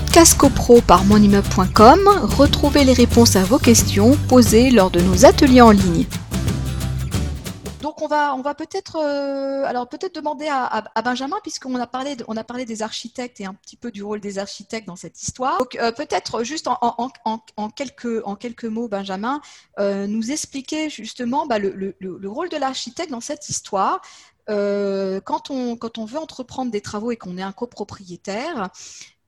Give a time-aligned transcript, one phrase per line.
[0.00, 2.00] podcast copro par monimmeuble.com,
[2.36, 6.04] retrouvez les réponses à vos questions posées lors de nos ateliers en ligne.
[7.80, 12.44] Donc on va, on va peut-être, euh, peut-être demander à, Benjamin, puisqu'on a parlé, a
[12.44, 15.56] parlé des architectes et un petit peu du rôle des architectes dans cette histoire.
[15.60, 19.40] Donc euh, peut-être juste en, quelques, en quelques mots, Benjamin,
[19.78, 21.94] euh, nous expliquer justement bah, le,
[22.26, 24.02] rôle de l'architecte dans cette histoire.
[24.46, 28.70] quand, on, quand on veut entreprendre des travaux et qu'on est un copropriétaire,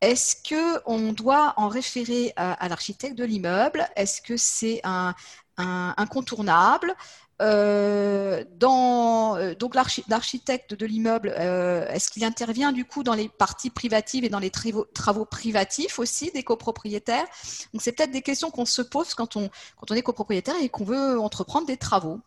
[0.00, 0.36] est-ce
[0.84, 3.86] qu'on doit en référer à, l'architecte de l'immeuble?
[3.96, 5.14] Est-ce que c'est un,
[5.56, 6.94] incontournable?
[7.42, 13.68] Euh, euh, donc l'architecte de l'immeuble, euh, est-ce qu'il intervient du coup dans les parties
[13.68, 14.86] privatives et dans les travaux,
[15.24, 17.26] privatifs aussi des copropriétaires?
[17.72, 19.50] Donc c'est peut-être des questions qu'on se pose quand on
[19.94, 22.20] est copropriétaire et qu'on veut entreprendre des travaux.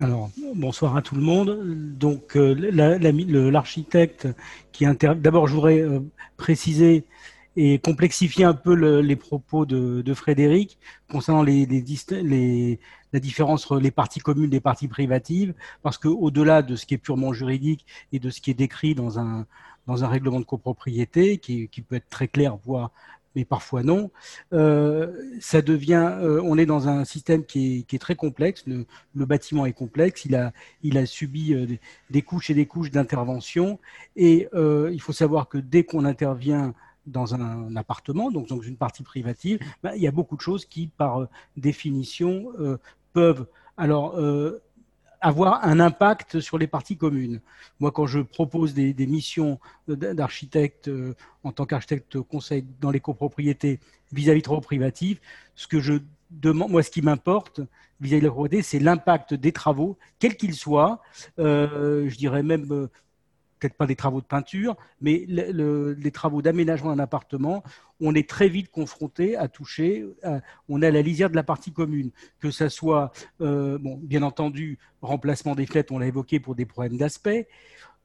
[0.00, 1.56] Alors, bonsoir à tout le monde.
[1.96, 4.26] Donc, l'architecte
[4.72, 5.20] qui intervient.
[5.20, 5.84] D'abord, je voudrais
[6.36, 7.04] préciser
[7.56, 11.66] et complexifier un peu les propos de, Frédéric concernant les,
[13.12, 16.94] la différence entre les parties communes et les parties privatives, parce qu'au-delà de ce qui
[16.94, 19.46] est purement juridique et de ce qui est décrit dans un,
[19.86, 22.90] dans un règlement de copropriété, qui, qui peut être très clair, voire
[23.34, 24.10] mais parfois non.
[24.52, 28.64] Euh, ça devient, euh, on est dans un système qui est, qui est très complexe.
[28.66, 30.24] Le, le, bâtiment est complexe.
[30.24, 31.66] Il a, il a subi euh,
[32.10, 33.78] des, couches et des couches d'intervention.
[34.16, 36.74] Et euh, il faut savoir que dès qu'on intervient
[37.06, 40.64] dans un appartement, donc dans une partie privative, ben, il y a beaucoup de choses
[40.64, 42.52] qui, par euh, définition,
[43.12, 44.62] peuvent alors euh,
[45.24, 47.40] avoir un impact sur les parties communes.
[47.80, 49.58] Moi, quand je propose des, missions
[49.88, 50.90] d'architecte
[51.42, 53.80] en tant qu'architecte conseil dans les copropriétés
[54.12, 55.20] vis-à-vis de travaux privatifs,
[55.54, 55.94] ce que je
[56.30, 57.60] demande, moi, ce qui m'importe
[58.00, 61.00] vis-à-vis de la copropriété, c'est l'impact des travaux, quels qu'ils soient.
[61.38, 62.88] je dirais même
[63.64, 67.64] peut-être pas des travaux de peinture, mais les travaux d'aménagement d'un appartement,
[67.98, 70.04] on est très vite confronté à toucher,
[70.68, 72.10] on est à la lisière de la partie commune,
[72.40, 73.10] que ça soit,
[73.40, 77.48] euh, bien entendu, remplacement des fenêtres, on l'a évoqué pour des problèmes d'aspect,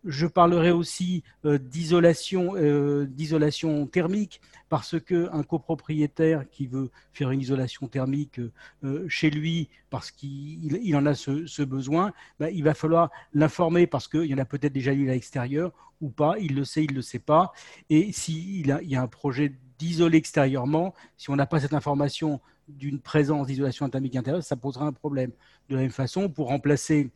[0.06, 7.42] je parlerai aussi euh, d'isolation, euh, d'isolation thermique, parce qu'un copropriétaire qui veut faire une
[7.42, 8.40] isolation thermique
[8.84, 14.08] euh, chez lui, parce qu'il en a ce, besoin, ben, il va falloir l'informer, parce
[14.08, 15.72] qu'il y en a peut-être déjà eu à l'extérieur
[16.02, 17.52] ou pas, il le sait, il ne le sait pas.
[17.90, 22.40] Et s'il y a un projet d'isoler extérieurement, si on n'a pas cette information
[22.70, 25.32] d'une présence d'isolation thermique intérieure, ça posera un problème.
[25.68, 27.10] De la même façon, pour remplacer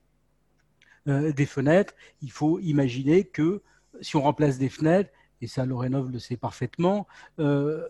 [1.06, 3.62] des fenêtres, il faut imaginer que
[4.02, 7.08] si on remplace des fenêtres, et ça Lorenov le sait parfaitement,
[7.40, 7.86] euh,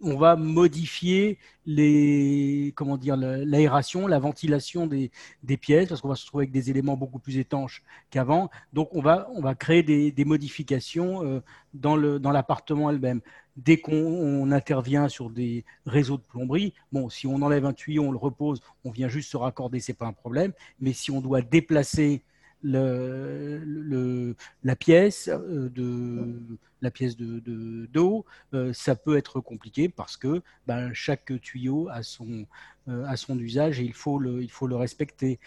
[0.00, 5.10] on va modifier les, comment dire, l'aération, la ventilation des,
[5.56, 8.50] pièces, parce qu'on va se retrouver avec des éléments beaucoup plus étanches qu'avant.
[8.72, 11.40] Donc, on va, on va créer des, modifications euh,
[11.72, 13.20] dans l'appartement elle-même.
[13.56, 18.12] Dès qu'on intervient sur des réseaux de plomberie, bon, si on enlève un tuyau, on
[18.12, 20.52] le repose, on vient juste se raccorder, c'est pas un problème.
[20.80, 22.24] Mais si on doit déplacer
[22.64, 24.34] la
[24.76, 30.92] pièce euh, de la pièce de d'eau, euh, ça peut être compliqué parce que ben,
[30.92, 32.46] chaque tuyau a son
[32.88, 35.38] euh, a son usage et il faut le il faut le respecter.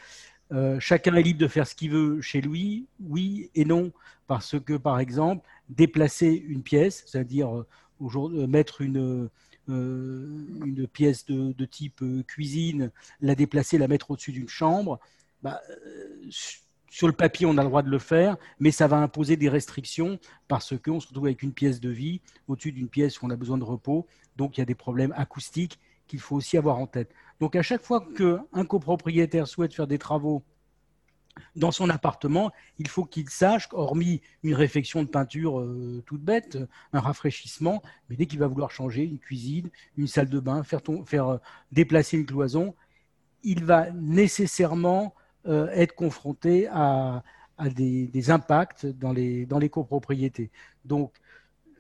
[0.80, 3.92] chacun est libre de faire ce qu'il veut chez lui, oui et non,
[4.28, 7.66] parce que par exemple déplacer une pièce, c'est-à-dire
[8.48, 9.30] mettre une
[9.70, 14.98] une pièce de, de, type cuisine, la déplacer, la mettre au-dessus d'une chambre,
[15.42, 15.62] bah,
[16.90, 19.50] sur le papier, on a le droit de le faire, mais ça va imposer des
[19.50, 23.30] restrictions parce qu'on se retrouve avec une pièce de vie au-dessus d'une pièce où on
[23.30, 24.08] a besoin de repos.
[24.38, 27.14] Donc, il y a des problèmes acoustiques qu'il faut aussi avoir en tête.
[27.40, 30.44] Donc, à chaque fois qu'un copropriétaire souhaite faire des travaux
[31.56, 36.58] dans son appartement, il faut qu'il sache, hormis une réfection de peinture euh, toute bête,
[36.94, 41.30] un rafraîchissement, mais dès qu'il va vouloir changer une cuisine, une salle de bain, faire,
[41.30, 41.38] euh,
[41.72, 42.74] déplacer une cloison,
[43.44, 45.14] il va nécessairement
[45.48, 47.24] euh, être confronté à,
[47.60, 50.52] des, impacts dans les, copropriétés.
[50.86, 51.14] Donc,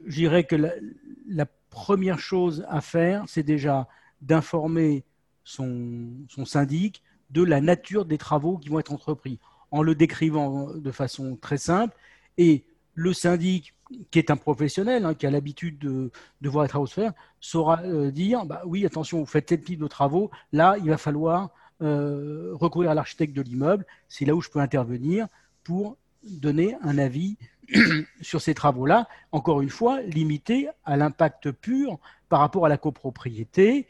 [0.06, 3.88] je dirais que la, première chose à faire, c'est déjà
[4.22, 5.04] d'informer
[5.44, 6.08] son,
[6.46, 9.38] syndic de la nature des travaux qui vont être entrepris,
[9.70, 11.96] en le décrivant de façon très simple.
[12.38, 12.64] Et
[12.96, 13.76] le syndic,
[14.10, 16.10] qui est un professionnel, hein, qui a l'habitude de,
[16.42, 19.62] de, voir les travaux se faire, saura euh, dire bah, oui, attention, vous faites tel
[19.62, 21.52] type de travaux, là, il va falloir
[21.82, 23.86] euh, recourir à l'architecte de l'immeuble.
[24.10, 25.28] C'est là où je peux intervenir
[25.64, 27.38] pour donner un avis
[28.22, 33.88] sur ces travaux-là, encore une fois, limité à l'impact pur par rapport à la copropriété,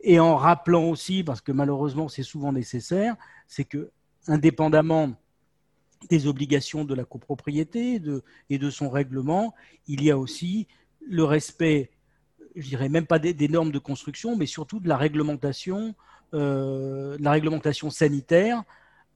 [0.00, 3.16] et en rappelant aussi, parce que malheureusement c'est souvent nécessaire,
[3.46, 3.90] c'est que
[4.28, 5.14] indépendamment
[6.10, 8.00] des obligations de la copropriété
[8.50, 9.54] et de son règlement,
[9.86, 10.68] il y a aussi
[11.08, 11.90] le respect,
[12.56, 15.94] je dirais même pas des, normes de construction, mais surtout de la réglementation,
[16.34, 18.62] euh, la réglementation sanitaire,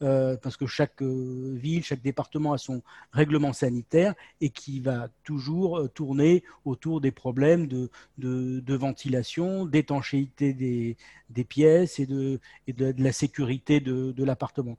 [0.03, 2.83] euh, parce que chaque euh, ville, chaque département a son
[3.13, 11.45] règlement sanitaire et qui va toujours tourner autour des problèmes de, de, ventilation, d'étanchéité des,
[11.45, 14.79] pièces et de, de, la sécurité de, de l'appartement.